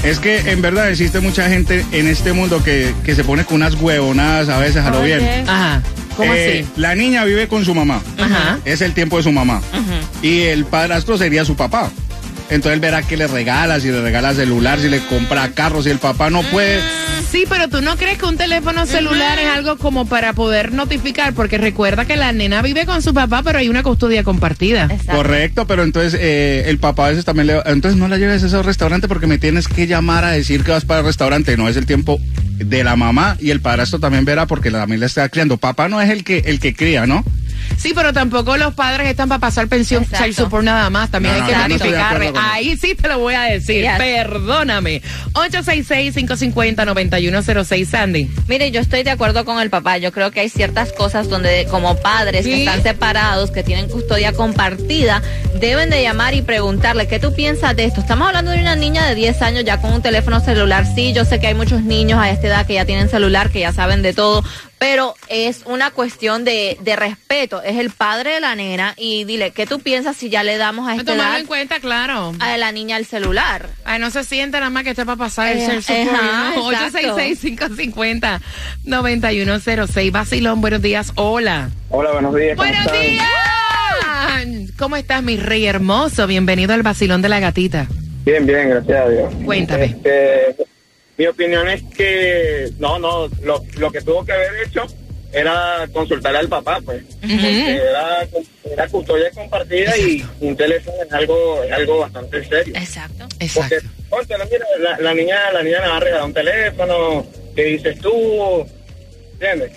Es 0.02 0.18
que 0.18 0.38
en 0.50 0.60
verdad 0.62 0.90
existe 0.90 1.20
mucha 1.20 1.48
gente 1.48 1.84
en 1.92 2.06
este 2.08 2.32
mundo 2.32 2.62
que, 2.62 2.94
que 3.04 3.14
se 3.14 3.24
pone 3.24 3.44
con 3.44 3.56
unas 3.56 3.74
huevonadas 3.74 4.48
a 4.48 4.58
veces 4.58 4.84
a 4.84 4.90
lo 4.90 5.02
bien. 5.02 5.48
Ajá, 5.48 5.82
¿cómo 6.16 6.32
Eh, 6.34 6.60
así? 6.64 6.70
La 6.76 6.94
niña 6.94 7.24
vive 7.24 7.48
con 7.48 7.64
su 7.64 7.74
mamá. 7.74 8.00
Ajá. 8.18 8.58
Es 8.64 8.80
el 8.82 8.92
tiempo 8.92 9.16
de 9.16 9.22
su 9.24 9.32
mamá. 9.32 9.60
Y 10.22 10.42
el 10.42 10.64
padrastro 10.64 11.16
sería 11.18 11.44
su 11.44 11.56
papá. 11.56 11.90
Entonces 12.50 12.74
él 12.74 12.80
verá 12.80 13.02
que 13.02 13.16
le 13.16 13.26
regala, 13.26 13.80
si 13.80 13.90
le 13.90 14.00
regala 14.00 14.34
celular, 14.34 14.78
si 14.78 14.88
le 14.88 15.00
compra 15.06 15.50
carro, 15.50 15.82
si 15.82 15.90
el 15.90 15.98
papá 15.98 16.30
no 16.30 16.42
puede. 16.42 16.80
Sí, 17.30 17.44
pero 17.48 17.68
tú 17.68 17.80
no 17.82 17.96
crees 17.96 18.18
que 18.18 18.26
un 18.26 18.36
teléfono 18.36 18.86
celular 18.86 19.38
es 19.38 19.48
algo 19.48 19.76
como 19.76 20.06
para 20.06 20.32
poder 20.32 20.72
notificar, 20.72 21.34
porque 21.34 21.58
recuerda 21.58 22.04
que 22.04 22.16
la 22.16 22.32
nena 22.32 22.62
vive 22.62 22.86
con 22.86 23.02
su 23.02 23.12
papá, 23.12 23.42
pero 23.42 23.58
hay 23.58 23.68
una 23.68 23.82
custodia 23.82 24.22
compartida. 24.22 24.84
Exacto. 24.84 25.16
Correcto, 25.16 25.66
pero 25.66 25.82
entonces 25.82 26.18
eh, 26.20 26.64
el 26.66 26.78
papá 26.78 27.06
a 27.06 27.10
veces 27.10 27.24
también 27.24 27.48
le... 27.48 27.62
Entonces 27.66 27.98
no 27.98 28.06
la 28.06 28.16
lleves 28.16 28.44
a 28.44 28.46
ese 28.46 28.62
restaurante 28.62 29.08
porque 29.08 29.26
me 29.26 29.38
tienes 29.38 29.66
que 29.66 29.86
llamar 29.86 30.24
a 30.24 30.30
decir 30.30 30.62
que 30.62 30.70
vas 30.70 30.84
para 30.84 31.00
el 31.00 31.06
restaurante. 31.06 31.56
No 31.56 31.68
es 31.68 31.76
el 31.76 31.84
tiempo 31.84 32.20
de 32.58 32.84
la 32.84 32.96
mamá 32.96 33.36
y 33.40 33.50
el 33.50 33.60
padrastro 33.60 33.98
también 33.98 34.24
verá 34.24 34.46
porque 34.46 34.70
la 34.70 34.80
familia 34.80 35.06
está 35.06 35.28
criando. 35.28 35.56
Papá 35.56 35.88
no 35.88 36.00
es 36.00 36.10
el 36.10 36.24
que, 36.24 36.38
el 36.46 36.60
que 36.60 36.74
cría, 36.74 37.06
¿no? 37.06 37.24
Sí, 37.76 37.92
pero 37.94 38.12
tampoco 38.12 38.56
los 38.56 38.74
padres 38.74 39.08
están 39.08 39.28
para 39.28 39.38
pasar 39.38 39.68
pensión 39.68 40.02
Exacto. 40.02 40.24
child 40.24 40.36
support 40.36 40.64
nada 40.64 40.90
más. 40.90 41.10
También 41.10 41.36
No, 41.38 41.44
hay 41.44 41.50
no, 41.50 41.56
que 41.78 41.90
no 41.90 42.32
con 42.32 42.42
Ahí 42.42 42.76
sí 42.76 42.94
te 42.94 43.08
lo 43.08 43.18
voy 43.18 43.34
a 43.34 43.42
decir. 43.42 43.82
Yes. 43.82 43.98
Perdóname. 43.98 45.02
866-550-9106, 45.34 47.86
Sandy. 47.86 48.30
Mire, 48.48 48.70
yo 48.70 48.80
estoy 48.80 49.02
de 49.02 49.10
acuerdo 49.10 49.44
con 49.44 49.60
el 49.60 49.70
papá. 49.70 49.98
Yo 49.98 50.12
creo 50.12 50.30
que 50.30 50.40
hay 50.40 50.48
ciertas 50.48 50.92
cosas 50.92 51.28
donde 51.28 51.66
como 51.70 51.96
padres 51.96 52.44
Sí. 52.44 52.50
que 52.50 52.58
están 52.64 52.82
separados, 52.82 53.50
que 53.50 53.62
tienen 53.62 53.88
custodia 53.88 54.32
compartida, 54.32 55.22
deben 55.60 55.90
de 55.90 56.02
llamar 56.02 56.34
y 56.34 56.42
preguntarle, 56.42 57.08
¿qué 57.08 57.18
tú 57.18 57.34
piensas 57.34 57.74
de 57.76 57.84
esto? 57.84 58.00
Estamos 58.00 58.28
hablando 58.28 58.50
de 58.50 58.60
una 58.60 58.76
niña 58.76 59.06
de 59.06 59.14
10 59.14 59.42
años 59.42 59.64
ya 59.64 59.80
con 59.80 59.92
un 59.92 60.02
teléfono 60.02 60.40
celular. 60.40 60.86
Sí, 60.94 61.12
yo 61.12 61.24
sé 61.24 61.40
que 61.40 61.48
hay 61.48 61.54
muchos 61.54 61.82
niños 61.82 62.18
a 62.20 62.30
esta 62.30 62.46
edad 62.46 62.66
que 62.66 62.74
ya 62.74 62.84
tienen 62.84 63.08
celular, 63.08 63.50
que 63.50 63.60
ya 63.60 63.72
saben 63.72 64.02
de 64.02 64.12
todo, 64.12 64.44
pero 64.78 65.14
es 65.28 65.62
una 65.64 65.90
cuestión 65.90 66.44
de, 66.44 66.76
de 66.80 66.96
respeto. 66.96 67.62
Es 67.62 67.76
el 67.78 67.90
padre 67.90 68.34
de 68.34 68.40
la 68.40 68.54
nena 68.54 68.94
y 68.96 69.24
dile, 69.24 69.50
¿qué 69.52 69.66
tú 69.66 69.80
piensas 69.80 70.16
si 70.16 70.28
ya 70.28 70.42
le 70.42 70.56
damos 70.58 70.86
a 70.88 70.92
esta 70.92 71.04
Tomarlo 71.12 71.30
edad 71.32 71.40
en 71.40 71.46
cuenta, 71.46 71.80
claro. 71.80 72.34
a 72.40 72.56
la 72.56 72.72
niña 72.72 72.96
el 72.96 73.06
celular? 73.06 73.68
Ay, 73.84 73.98
no 74.00 74.10
se 74.10 74.22
siente 74.24 74.58
nada 74.58 74.70
más 74.70 74.84
que 74.84 74.90
esté 74.90 75.04
para 75.06 75.16
pasar 75.16 75.48
el 75.48 75.58
Eh, 75.58 75.66
child 75.66 75.82
support. 75.82 76.14
ajá, 76.20 76.52
¿no? 76.56 76.72
exacto. 76.72 77.16
866-550-9106. 78.84 80.10
Basilón, 80.12 80.60
buenos 80.60 80.82
días. 80.82 81.12
Hola. 81.16 81.70
Hola, 81.90 82.12
buenos 82.12 82.34
días. 82.34 82.56
¿cómo 82.56 82.68
¡Buenos 82.68 82.86
están? 82.86 83.00
días! 83.02 84.72
¿Cómo 84.78 84.96
estás, 84.96 85.22
mi 85.22 85.36
rey 85.36 85.66
hermoso? 85.66 86.26
Bienvenido 86.26 86.74
al 86.74 86.82
Basilón 86.82 87.22
de 87.22 87.28
la 87.28 87.40
Gatita. 87.40 87.86
Bien, 88.24 88.44
bien, 88.46 88.68
gracias 88.70 88.98
a 89.06 89.08
Dios. 89.08 89.32
Cuéntame. 89.44 89.84
Este, 89.86 90.56
mi 91.18 91.26
opinión 91.26 91.68
es 91.68 91.82
que 91.96 92.70
no, 92.78 92.98
no, 92.98 93.28
lo, 93.42 93.62
lo 93.76 93.90
que 93.90 94.00
tuvo 94.00 94.24
que 94.24 94.32
haber 94.32 94.66
hecho 94.66 94.86
era 95.32 95.86
consultarle 95.92 96.38
al 96.38 96.48
papá, 96.48 96.80
pues. 96.84 97.02
Porque 97.20 97.76
era, 97.76 98.26
era 98.64 98.88
custodia 98.88 99.30
compartida 99.32 99.96
y 99.98 100.24
un 100.40 100.56
teléfono 100.56 100.96
es 101.02 101.12
algo, 101.12 101.62
es 101.62 101.72
algo 101.72 101.98
bastante 101.98 102.44
serio. 102.44 102.74
Exacto. 102.76 103.26
Porque, 103.28 103.44
Exacto. 103.76 103.88
póntelo, 104.08 104.44
mira, 104.50 104.66
la, 104.80 104.98
la 104.98 105.14
niña, 105.14 105.52
la 105.52 105.62
niña 105.62 105.80
le 105.82 105.88
va 105.88 105.96
a 105.96 106.00
regalar 106.00 106.24
un 106.26 106.34
teléfono, 106.34 107.26
que 107.54 107.64
dices 107.64 107.98
tú, 108.00 108.66
¿entiendes? 109.32 109.72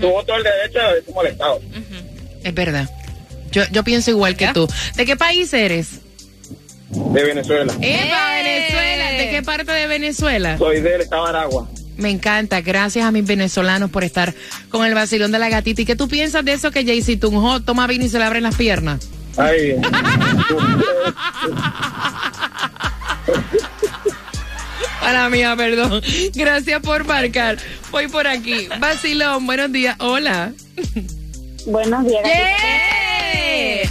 Tuvo 0.00 0.22
todo 0.24 0.36
el 0.36 0.44
derecho 0.44 0.78
de 0.78 0.84
haberse 0.84 1.12
molestado. 1.12 1.60
Es 2.44 2.54
verdad. 2.54 2.88
Yo, 3.50 3.64
yo 3.72 3.82
pienso 3.82 4.10
igual 4.10 4.36
que 4.36 4.48
tú. 4.52 4.68
¿De 4.96 5.04
qué 5.04 5.16
país 5.16 5.52
eres? 5.52 6.00
De 6.90 7.22
Venezuela. 7.22 7.72
¡Eva, 7.80 8.40
¡Eh! 8.40 8.42
Venezuela! 8.42 9.10
¿De 9.12 9.30
qué 9.30 9.42
parte 9.44 9.72
de 9.72 9.86
Venezuela? 9.86 10.58
Soy 10.58 10.80
del 10.80 11.00
estado 11.02 11.24
de 11.24 11.30
Aragua. 11.30 11.68
Me 11.96 12.10
encanta. 12.10 12.60
Gracias 12.62 13.04
a 13.04 13.12
mis 13.12 13.24
venezolanos 13.26 13.90
por 13.90 14.02
estar 14.04 14.34
con 14.70 14.84
el 14.86 14.94
vacilón 14.94 15.30
de 15.32 15.38
la 15.38 15.48
gatita. 15.48 15.82
¿Y 15.82 15.84
qué 15.84 15.94
tú 15.96 16.08
piensas 16.08 16.44
de 16.44 16.52
eso 16.54 16.70
que 16.70 16.84
Jaycee 16.84 17.16
Tunjo 17.16 17.60
toma 17.60 17.86
vino 17.86 18.04
y 18.04 18.08
se 18.08 18.18
le 18.18 18.24
abren 18.24 18.42
las 18.42 18.56
piernas? 18.56 19.08
Ay, 19.36 19.76
Para 25.00 25.28
mía, 25.30 25.54
perdón. 25.56 26.02
Gracias 26.34 26.80
por 26.82 27.04
marcar. 27.04 27.58
Voy 27.90 28.08
por 28.08 28.26
aquí. 28.26 28.68
Vacilón, 28.78 29.46
buenos 29.46 29.72
días. 29.72 29.96
Hola. 29.98 30.52
Buenos 31.66 32.06
días. 32.06 32.22
¡Eh! 32.24 32.99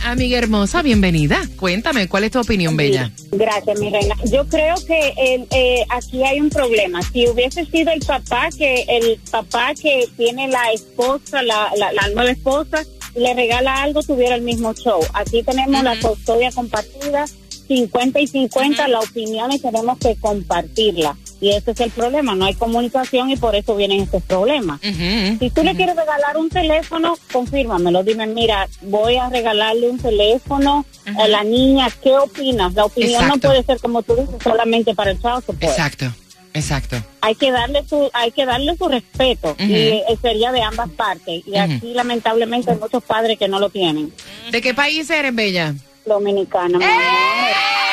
Amiga 0.05 0.39
hermosa, 0.39 0.81
bienvenida. 0.81 1.39
Cuéntame, 1.57 2.07
¿cuál 2.07 2.23
es 2.23 2.31
tu 2.31 2.39
opinión, 2.39 2.75
Bella? 2.75 3.11
Gracias, 3.31 3.79
mi 3.79 3.89
reina. 3.91 4.15
Yo 4.31 4.47
creo 4.47 4.75
que 4.87 5.13
el, 5.17 5.47
eh, 5.51 5.85
aquí 5.89 6.23
hay 6.23 6.39
un 6.39 6.49
problema. 6.49 7.01
Si 7.03 7.27
hubiese 7.27 7.65
sido 7.65 7.91
el 7.91 7.99
papá 7.99 8.49
que 8.57 8.85
el 8.87 9.19
papá 9.29 9.73
que 9.79 10.07
tiene 10.17 10.47
la 10.47 10.71
esposa, 10.71 11.43
la, 11.43 11.71
la, 11.77 11.91
la 11.91 12.07
nueva 12.07 12.31
esposa, 12.31 12.83
le 13.15 13.33
regala 13.33 13.83
algo, 13.83 14.01
tuviera 14.01 14.35
el 14.35 14.41
mismo 14.41 14.73
show. 14.73 14.99
Aquí 15.13 15.43
tenemos 15.43 15.83
la 15.83 15.99
custodia 15.99 16.51
compartida, 16.51 17.25
50 17.67 18.19
y 18.19 18.27
50, 18.27 18.87
la 18.87 18.99
opinión 18.99 19.51
y 19.51 19.59
tenemos 19.59 19.99
que 19.99 20.15
compartirla. 20.15 21.15
Y 21.41 21.51
ese 21.51 21.71
es 21.71 21.79
el 21.79 21.89
problema, 21.91 22.35
no 22.35 22.45
hay 22.45 22.53
comunicación 22.53 23.29
y 23.29 23.37
por 23.37 23.55
eso 23.55 23.75
vienen 23.75 24.01
estos 24.01 24.21
problemas. 24.23 24.79
Ujú. 24.83 25.37
Si 25.39 25.49
tú 25.51 25.63
le 25.63 25.73
quieres 25.75 25.95
regalar 25.95 26.35
un 26.37 26.49
teléfono, 26.49 27.17
confírmamelo. 27.31 28.03
Dime, 28.03 28.27
mira, 28.27 28.67
voy 28.81 29.15
a 29.15 29.29
regalarle 29.29 29.89
un 29.89 29.97
teléfono 29.99 30.85
a 31.17 31.27
la 31.29 31.43
niña. 31.45 31.87
¿Qué 32.03 32.11
opinas? 32.17 32.73
La 32.73 32.85
opinión 32.85 33.23
Exacto. 33.23 33.35
no 33.47 33.53
puede 33.53 33.63
ser 33.63 33.79
como 33.79 34.03
tú 34.03 34.15
dices, 34.15 34.35
solamente 34.43 34.93
para 34.93 35.11
el 35.11 35.17
child 35.21 35.45
support. 35.45 35.63
Exacto, 35.63 36.05
exacto. 36.53 36.97
Hay 37.21 37.35
que 37.35 37.51
darle 37.51 37.85
su, 37.87 38.09
hay 38.13 38.31
que 38.31 38.45
darle 38.45 38.75
su 38.77 38.87
respeto 38.89 39.51
Ujú. 39.51 39.63
y 39.63 39.73
eh, 39.73 40.03
sería 40.21 40.51
de 40.51 40.61
ambas 40.61 40.89
partes. 40.89 41.43
Y 41.47 41.51
Ujú. 41.51 41.59
aquí 41.61 41.93
lamentablemente 41.93 42.71
hay 42.71 42.77
muchos 42.77 43.01
padres 43.03 43.39
que 43.39 43.47
no 43.47 43.59
lo 43.59 43.69
tienen. 43.69 44.13
¿De 44.51 44.61
qué 44.61 44.73
país 44.73 45.09
eres, 45.09 45.33
Bella? 45.33 45.73
Dominicana. 46.05 46.79
¡Eh! 46.81 47.88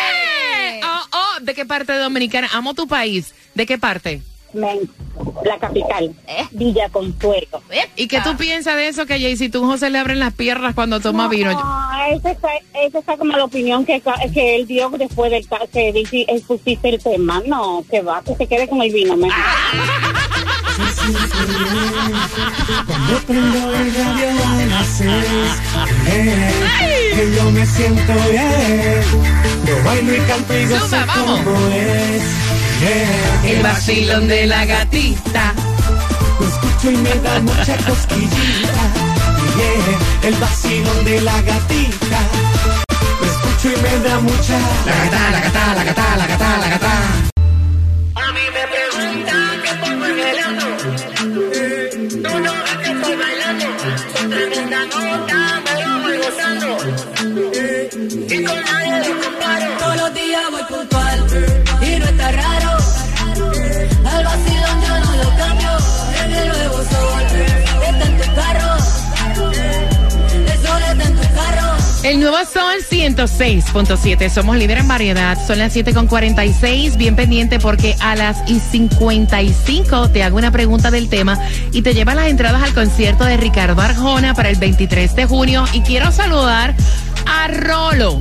¿De 1.43 1.55
qué 1.55 1.65
parte 1.67 1.93
de 1.93 1.99
Dominicana? 1.99 2.49
Amo 2.53 2.75
tu 2.75 2.87
país. 2.87 3.35
¿De 3.55 3.67
qué 3.67 3.79
parte? 3.79 4.23
La 5.45 5.59
capital, 5.59 6.15
Eh. 6.27 6.47
Villa 6.53 6.89
Consuelo. 6.89 7.63
¿Y 7.95 8.07
qué 8.09 8.21
tú 8.23 8.37
piensas 8.39 8.77
de 8.77 8.89
eso 8.89 9.05
que 9.05 9.15
a 9.15 9.19
Jaycee 9.19 9.51
Tunjo 9.51 9.77
se 9.77 9.91
le 9.91 9.99
abren 9.99 10.19
las 10.19 10.33
piernas 10.33 10.75
cuando 10.75 10.99
toma 11.01 11.29
vino? 11.29 11.53
No, 11.53 12.17
esa 12.17 12.31
está, 12.31 12.49
esa 12.83 12.99
está 13.01 13.17
como 13.19 13.37
la 13.37 13.45
opinión 13.45 13.85
que, 13.85 14.01
ca- 14.01 14.19
que 14.33 14.57
él 14.57 14.67
dio 14.67 14.89
después 14.91 15.31
del 15.31 15.47
ca- 15.47 15.67
que 15.71 15.93
dice- 15.93 16.25
expusiste 16.29 16.89
el 16.89 17.03
tema. 17.03 17.43
No, 17.47 17.85
que 17.91 18.01
va, 18.01 18.23
que 18.23 18.35
se 18.35 18.47
quede 18.47 18.67
con 18.69 18.81
el 18.81 18.93
vino. 18.93 19.15
mejor. 19.17 19.37
Cuando 22.87 23.19
prendo 23.27 23.75
el 23.77 23.95
radio 23.95 24.29
a 24.45 24.67
las 24.67 24.87
seis, 24.99 25.53
que 27.15 27.37
yo 27.37 27.51
me 27.53 27.65
siento 27.65 28.13
bien. 28.31 29.03
Yo 29.67 29.85
bailo 29.85 30.15
y 30.15 30.21
canto 30.21 30.57
y 30.57 30.67
gozo 30.67 30.97
como 31.15 31.69
es. 31.69 32.23
El 33.45 33.63
vacilón 33.63 34.27
de 34.27 34.47
la 34.47 34.65
gatita. 34.67 35.55
Lo 36.41 36.47
escucho 36.49 36.91
y 36.91 36.97
me 36.97 37.15
da 37.15 37.41
mucha 37.41 37.77
cosquillita. 37.77 38.85
Yeah, 39.57 40.29
el 40.29 40.35
vacilón 40.35 41.05
de 41.05 41.21
la 41.21 41.41
gatita. 41.43 42.21
Lo 43.21 43.27
escucho 43.27 43.79
y 43.79 43.83
me 43.83 44.09
da 44.09 44.19
mucha. 44.21 44.59
La 44.85 45.05
gata, 45.05 45.31
la 45.31 45.41
gata, 45.41 45.75
la 45.75 45.85
gata, 45.85 46.17
la 46.17 46.27
gata, 46.27 46.59
la 46.59 46.69
gata. 46.69 46.93
A 48.17 48.33
mí 48.33 48.41
me 48.53 48.65
preguntan 48.67 49.46
nuevo 72.31 72.45
Sol 72.51 72.79
106.7. 72.91 74.29
Somos 74.31 74.57
líderes 74.57 74.83
en 74.83 74.89
variedad. 74.89 75.39
Son 75.47 75.59
las 75.59 75.77
7.46. 75.77 76.97
Bien 76.97 77.15
pendiente 77.15 77.61
porque 77.61 77.95
a 78.01 78.17
las 78.17 78.51
y 78.51 78.59
55 78.59 80.11
te 80.11 80.25
hago 80.25 80.37
una 80.37 80.51
pregunta 80.51 80.91
del 80.91 81.09
tema 81.09 81.39
y 81.71 81.83
te 81.83 81.95
lleva 81.95 82.17
las 82.17 82.27
entradas 82.27 82.65
al 82.65 82.75
concierto 82.75 83.25
de 83.25 83.37
Ricardo 83.37 83.81
Arjona 83.81 84.35
para 84.35 84.49
el 84.49 84.57
23 84.57 85.15
de 85.15 85.27
junio. 85.27 85.65
Y 85.73 85.83
quiero 85.83 86.11
saludar 86.11 86.75
a 87.27 87.47
Rolo. 87.47 88.21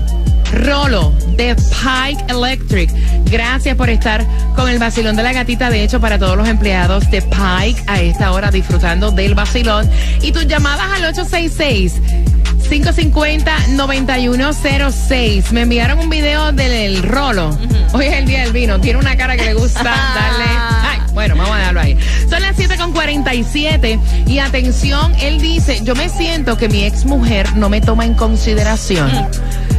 Rolo 0.52 1.12
de 1.36 1.56
Pike 1.56 2.26
Electric. 2.28 2.92
Gracias 3.32 3.76
por 3.76 3.90
estar 3.90 4.24
con 4.56 4.70
el 4.70 4.78
vacilón 4.78 5.16
de 5.16 5.24
la 5.24 5.34
gatita. 5.34 5.72
De 5.72 5.84
hecho, 5.84 6.00
para 6.00 6.20
todos 6.20 6.38
los 6.38 6.48
empleados 6.48 7.10
de 7.10 7.24
Pike 7.24 7.84
a 7.88 8.02
esta 8.02 8.32
hora 8.34 8.52
disfrutando 8.52 9.10
del 9.10 9.34
vacilón. 9.34 9.90
Y 10.22 10.32
tus 10.32 10.46
llamadas 10.46 10.92
al 10.92 11.06
866. 11.06 12.35
550-9106. 12.70 15.52
Me 15.52 15.62
enviaron 15.62 16.00
un 16.00 16.10
video 16.10 16.52
del 16.52 17.04
rolo. 17.04 17.58
Hoy 17.94 18.06
es 18.06 18.14
el 18.14 18.26
día 18.26 18.42
del 18.42 18.54
vino. 18.54 18.80
Tiene 18.80 18.98
una 19.00 19.16
cara 19.16 19.38
que 19.38 19.46
le 19.46 19.54
gusta 19.54 19.84
darle. 19.84 20.46
Ay, 20.48 21.00
bueno, 21.14 21.36
vamos 21.36 21.56
a 21.56 21.60
dejarlo 21.60 21.82
ahí. 21.82 21.98
Son 22.30 22.42
las 22.42 22.58
7.47 22.58 24.00
y 24.28 24.40
atención, 24.40 25.14
él 25.22 25.40
dice, 25.40 25.82
yo 25.84 25.96
me 25.96 26.10
siento 26.10 26.58
que 26.58 26.68
mi 26.70 26.84
ex 26.84 27.06
mujer 27.06 27.56
no 27.56 27.70
me 27.70 27.82
toma 27.82 28.06
en 28.06 28.16
consideración. 28.16 29.12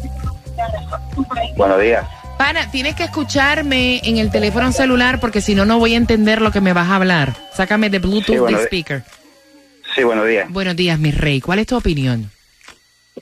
Buenos 1.56 1.80
días. 1.80 2.06
Pana, 2.38 2.70
tienes 2.70 2.94
que 2.96 3.04
escucharme 3.04 4.00
en 4.04 4.18
el 4.18 4.30
teléfono 4.30 4.72
celular 4.72 5.20
porque 5.20 5.40
si 5.40 5.54
no, 5.54 5.64
no 5.64 5.78
voy 5.78 5.94
a 5.94 5.96
entender 5.96 6.42
lo 6.42 6.50
que 6.50 6.60
me 6.60 6.72
vas 6.72 6.88
a 6.88 6.96
hablar. 6.96 7.32
Sácame 7.52 7.90
de 7.90 8.00
Bluetooth 8.00 8.34
Sí, 8.34 8.38
bueno, 8.38 8.58
de 8.58 8.64
speaker. 8.64 9.04
Sí, 9.94 10.02
buenos 10.02 10.26
días. 10.26 10.50
Buenos 10.50 10.74
días, 10.74 10.98
mi 10.98 11.12
rey. 11.12 11.40
¿Cuál 11.40 11.60
es 11.60 11.68
tu 11.68 11.76
opinión? 11.76 12.30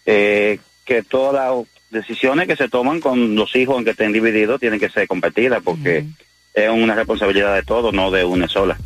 Eh, 0.06 0.58
que 0.84 1.02
todas 1.02 1.34
las 1.34 1.52
decisiones 1.90 2.46
que 2.46 2.56
se 2.56 2.68
toman 2.68 3.00
con 3.00 3.34
los 3.34 3.54
hijos, 3.54 3.74
aunque 3.74 3.90
estén 3.90 4.12
divididos, 4.12 4.58
tienen 4.58 4.80
que 4.80 4.88
ser 4.88 5.06
compartidas 5.06 5.60
porque 5.62 6.06
es 6.54 6.70
una 6.70 6.94
responsabilidad 6.94 7.54
de 7.54 7.62
todos, 7.62 7.92
no 7.92 8.10
de 8.10 8.24
una 8.24 8.48
sola. 8.48 8.78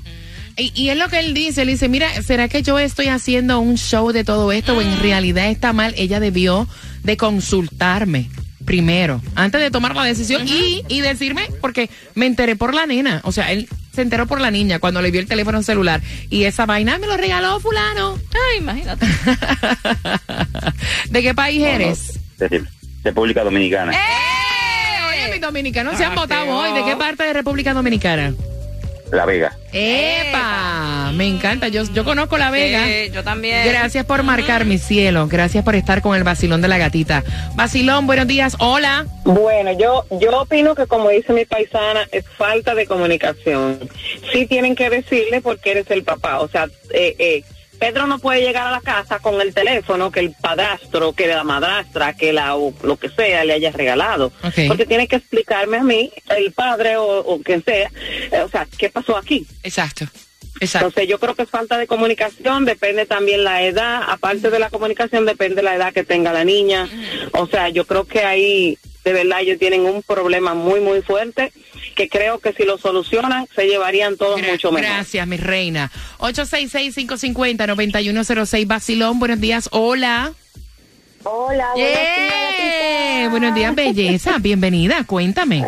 Y, 0.57 0.73
y 0.75 0.89
es 0.89 0.97
lo 0.97 1.09
que 1.09 1.19
él 1.19 1.35
dice, 1.35 1.63
él 1.63 1.69
dice, 1.69 1.89
mira, 1.89 2.09
¿será 2.23 2.49
que 2.49 2.63
yo 2.63 2.79
estoy 2.79 3.09
haciendo 3.09 3.61
un 3.61 3.77
show 3.77 4.11
de 4.13 4.25
todo 4.25 4.53
esto 4.53 4.77
o 4.77 4.81
en 4.81 4.99
realidad 5.01 5.51
está 5.51 5.73
mal? 5.73 5.95
Ella 5.99 6.19
debió 6.19 6.67
de 7.03 7.17
consultarme 7.17 8.31
primero, 8.65 9.23
antes 9.37 9.61
de 9.61 9.71
tomar 9.71 9.95
la 9.95 10.03
decisión 10.05 10.43
y, 10.47 10.83
y 10.89 11.01
decirme, 11.01 11.49
porque 11.61 11.89
me 12.15 12.27
enteré 12.27 12.57
por 12.57 12.75
la 12.75 12.85
nena, 12.85 13.21
o 13.23 13.31
sea, 13.33 13.53
él 13.53 13.69
se 13.95 14.03
enteró 14.03 14.27
por 14.27 14.41
la 14.41 14.51
niña 14.51 14.81
cuando 14.81 15.01
le 15.01 15.11
vio 15.11 15.21
el 15.21 15.29
teléfono 15.29 15.63
celular 15.63 16.03
y 16.29 16.45
esa 16.45 16.67
vaina 16.67 16.99
me 16.99 17.07
lo 17.07 17.17
regaló 17.17 17.61
fulano. 17.61 18.19
Ay, 18.35 18.59
imagínate. 18.59 19.07
¿De 21.11 21.23
qué 21.23 21.33
país 21.33 21.61
No, 21.61 21.67
no, 21.69 21.73
eres? 21.73 22.19
de 22.39 22.65
República 23.05 23.45
Dominicana. 23.45 23.93
¡Eh! 23.93 23.97
Oye, 25.09 25.33
mis 25.33 25.41
dominicanos 25.41 25.97
se 25.97 26.05
han 26.05 26.15
votado 26.15 26.51
hoy. 26.51 26.73
¿De 26.73 26.85
qué 26.85 26.97
parte 26.97 27.25
de 27.25 27.33
República 27.33 27.73
Dominicana? 27.73 28.35
La 29.11 29.25
Vega. 29.25 29.57
¡Epa! 29.73 31.13
Me 31.15 31.27
encanta. 31.27 31.69
Yo, 31.69 31.85
yo 31.85 32.05
conozco 32.05 32.39
La 32.39 32.51
Vega. 32.51 32.85
Sí, 32.87 33.11
yo 33.13 33.23
también. 33.23 33.67
Gracias 33.69 34.05
por 34.05 34.23
marcar, 34.23 34.65
mi 34.65 34.79
cielo. 34.79 35.29
Gracias 35.29 35.65
por 35.65 35.75
estar 35.75 36.03
con 36.03 36.17
el 36.17 36.25
vacilón 36.25 36.61
de 36.63 36.69
la 36.69 36.79
gatita. 36.79 37.23
Vacilón, 37.55 38.07
buenos 38.07 38.27
días. 38.27 38.57
Hola. 38.59 39.07
Bueno, 39.25 39.73
yo 39.73 40.05
yo 40.11 40.41
opino 40.41 40.75
que 40.75 40.87
como 40.87 41.11
dice 41.11 41.33
mi 41.33 41.45
paisana, 41.45 42.07
es 42.11 42.25
falta 42.27 42.75
de 42.75 42.87
comunicación. 42.87 43.89
Sí 44.33 44.47
tienen 44.47 44.75
que 44.75 44.91
decirle 44.91 45.41
porque 45.41 45.73
eres 45.73 45.91
el 45.91 46.03
papá. 46.03 46.41
O 46.41 46.49
sea, 46.49 46.69
eh, 46.91 47.15
eh, 47.19 47.45
Pedro 47.79 48.07
no 48.07 48.19
puede 48.19 48.41
llegar 48.41 48.67
a 48.67 48.71
la 48.71 48.81
casa 48.81 49.19
con 49.19 49.41
el 49.41 49.55
teléfono 49.55 50.11
que 50.11 50.21
el 50.21 50.33
padrastro, 50.33 51.13
que 51.13 51.27
la 51.27 51.45
madrastra, 51.45 52.15
que 52.15 52.33
la 52.33 52.57
o 52.57 52.73
lo 52.83 52.97
que 52.97 53.09
sea 53.09 53.45
le 53.45 53.53
haya 53.55 53.71
regalado. 53.73 54.33
Porque 54.69 54.87
tiene 54.87 55.09
que 55.09 55.17
explicarme 55.17 55.79
a 55.79 55.83
mí, 55.83 56.11
el 56.37 56.53
padre 56.53 56.97
o, 56.97 57.19
o 57.21 57.41
quien 57.43 57.63
sea, 57.65 57.91
eh, 58.33 58.41
o 58.41 58.49
sea, 58.49 58.67
¿qué 58.79 58.91
pasó 58.91 59.17
aquí? 59.17 59.47
Exacto. 59.63 60.07
Exacto. 60.61 60.89
Entonces 60.89 61.09
yo 61.11 61.19
creo 61.19 61.35
que 61.35 61.43
es 61.43 61.51
falta 61.51 61.77
de 61.77 61.87
comunicación, 61.87 62.65
depende 62.65 63.05
también 63.05 63.45
la 63.45 63.63
edad, 63.63 64.03
aparte 64.09 64.51
de 64.51 64.59
la 64.59 64.71
comunicación 64.71 65.27
depende 65.27 65.63
la 65.63 65.75
edad 65.75 65.93
que 65.93 66.05
tenga 66.05 66.33
la 66.33 66.45
niña. 66.45 66.89
O 67.33 67.47
sea, 67.47 67.69
yo 67.69 67.87
creo 67.87 68.07
que 68.07 68.25
ahí 68.25 68.79
de 69.07 69.13
verdad 69.13 69.41
ellos 69.41 69.59
tienen 69.61 69.83
un 69.83 70.03
problema 70.03 70.55
muy 70.55 70.81
muy 70.81 71.01
fuerte 71.01 71.53
que 71.95 72.09
creo 72.09 72.41
que 72.41 72.53
si 72.53 72.65
lo 72.65 72.77
solucionan 72.77 73.47
se 73.55 73.67
llevarían 73.67 74.17
todos 74.17 74.43
mucho 74.43 74.73
mejor. 74.73 74.91
Gracias, 74.91 75.25
mi 75.29 75.37
reina. 75.37 75.93
866-550-9106. 76.19 78.67
Vacilón, 78.67 79.21
buenos 79.21 79.41
días. 79.41 79.69
Hola. 79.71 80.33
Hola, 81.23 81.69
¡Eh! 81.77 83.29
Buenos 83.31 83.55
días, 83.55 83.77
belleza. 83.77 84.39
Bienvenida. 84.41 85.05
Cuéntame. 85.07 85.65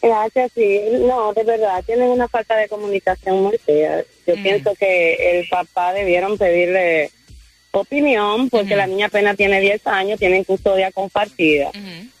Gracias, 0.00 0.50
sí. 0.54 0.80
No, 1.06 1.34
de 1.34 1.44
verdad, 1.44 1.84
tienen 1.84 2.08
una 2.08 2.26
falta 2.28 2.56
de 2.56 2.68
comunicación 2.68 3.42
muy 3.42 3.58
fea. 3.58 4.02
Yo 4.26 4.34
pienso 4.36 4.74
que 4.74 5.40
el 5.40 5.46
papá 5.48 5.92
debieron 5.92 6.38
pedirle 6.38 7.10
opinión 7.70 8.48
porque 8.48 8.76
la 8.76 8.86
niña 8.86 9.04
apenas 9.06 9.36
tiene 9.36 9.60
10 9.60 9.86
años, 9.86 10.18
tienen 10.18 10.44
custodia 10.44 10.90
compartida. 10.90 11.70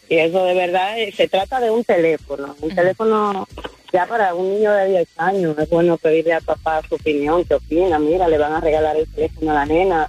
Y 0.08 0.16
eso 0.18 0.44
de 0.44 0.54
verdad 0.54 0.98
eh, 0.98 1.12
se 1.16 1.28
trata 1.28 1.60
de 1.60 1.70
un 1.70 1.82
teléfono. 1.84 2.54
Un 2.60 2.74
teléfono 2.74 3.48
ya 3.92 4.06
para 4.06 4.34
un 4.34 4.54
niño 4.54 4.72
de 4.72 4.88
10 4.88 5.08
años 5.16 5.58
es 5.58 5.68
bueno 5.70 5.96
pedirle 5.96 6.34
al 6.34 6.42
papá 6.42 6.82
su 6.88 6.96
opinión, 6.96 7.44
qué 7.44 7.54
opina. 7.54 7.98
Mira, 7.98 8.28
le 8.28 8.38
van 8.38 8.52
a 8.52 8.60
regalar 8.60 8.96
el 8.96 9.06
teléfono 9.08 9.50
a 9.52 9.54
la 9.54 9.66
nena, 9.66 10.08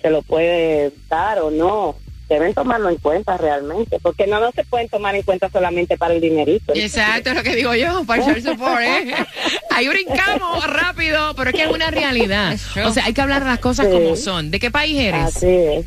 se 0.00 0.10
lo 0.10 0.22
puede 0.22 0.92
dar 1.08 1.40
o 1.40 1.50
no. 1.50 1.96
Deben 2.28 2.54
tomarlo 2.54 2.88
en 2.88 2.96
cuenta 2.96 3.36
realmente, 3.36 3.98
porque 4.00 4.26
no, 4.26 4.40
no 4.40 4.50
se 4.52 4.64
pueden 4.64 4.88
tomar 4.88 5.14
en 5.14 5.22
cuenta 5.22 5.50
solamente 5.50 5.98
para 5.98 6.14
el 6.14 6.22
dinerito. 6.22 6.72
Exacto, 6.74 7.30
es 7.30 7.36
lo 7.36 7.42
que 7.42 7.54
digo 7.54 7.74
yo, 7.74 8.02
para 8.06 8.24
el 8.24 8.42
support, 8.42 8.80
¿eh? 8.80 9.14
Ahí 9.70 9.88
brincamos 9.88 10.66
rápido, 10.66 11.34
pero 11.36 11.50
es 11.50 11.56
que 11.56 11.62
es 11.64 11.70
una 11.70 11.90
realidad. 11.90 12.56
O 12.86 12.90
sea, 12.92 13.04
hay 13.04 13.12
que 13.12 13.20
hablar 13.20 13.42
las 13.44 13.58
cosas 13.58 13.86
Sí. 13.86 13.92
como 13.92 14.16
son. 14.16 14.50
¿De 14.50 14.58
qué 14.58 14.70
país 14.70 14.98
eres? 14.98 15.20
Así 15.36 15.46
es. 15.46 15.84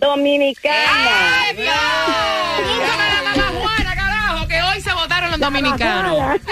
Dominicana. 0.00 1.42
¡Ay, 1.42 1.56
Dios! 1.56 1.74
Búscame 2.58 3.06
la 3.14 3.22
mamá 3.22 3.46
Juana, 3.60 3.94
carajo, 3.94 4.46
que 4.48 4.62
hoy 4.62 4.80
se 4.80 4.92
votaron 4.92 5.30
los 5.30 5.38
dominicanos. 5.40 6.40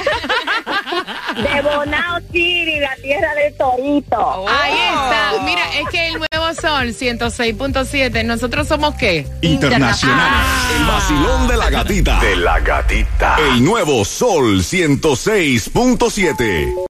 De 1.36 1.60
Bonao 1.62 2.18
City, 2.32 2.80
la 2.80 2.96
tierra 2.96 3.32
del 3.34 3.54
torito. 3.56 4.44
Ahí 4.48 4.72
está. 4.72 5.32
Mira, 5.44 5.62
es 5.78 5.88
que 5.90 6.08
el 6.08 6.14
nuevo 6.14 6.52
sol 6.60 6.88
106.7, 6.88 8.24
nosotros 8.24 8.66
somos 8.66 8.94
qué? 8.96 9.24
Internacional. 9.42 10.44
El 10.76 10.84
vacilón 10.86 11.46
de 11.48 11.56
la 11.56 11.70
gatita. 11.70 12.18
De 12.20 12.34
la 12.36 12.58
gatita. 12.60 13.36
El 13.38 13.62
nuevo 13.64 14.04
Sol 14.04 14.58
106.7. 14.62 16.87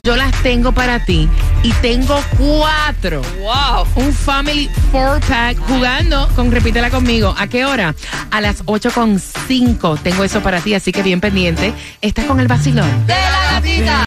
Yo 0.03 0.15
las 0.15 0.31
tengo 0.41 0.71
para 0.71 1.03
ti 1.03 1.27
y 1.63 1.71
tengo 1.73 2.17
cuatro. 2.37 3.21
Wow. 3.41 3.85
Un 3.95 4.13
Family 4.13 4.69
Four 4.91 5.19
Pack 5.27 5.57
jugando 5.67 6.29
con 6.35 6.49
Repítela 6.49 6.89
conmigo. 6.89 7.35
¿A 7.37 7.47
qué 7.47 7.65
hora? 7.65 7.93
A 8.31 8.39
las 8.39 8.63
8 8.65 8.91
con 8.93 9.19
5. 9.19 9.97
Tengo 9.97 10.23
eso 10.23 10.41
para 10.41 10.61
ti, 10.61 10.73
así 10.87 10.93
que 10.93 11.03
bien 11.03 11.19
pendiente. 11.19 11.73
Estás 12.01 12.23
con 12.23 12.39
el 12.39 12.47
vacilón. 12.47 12.89